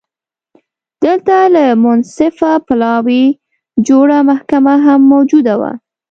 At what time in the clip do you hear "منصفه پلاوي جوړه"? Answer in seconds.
1.83-4.17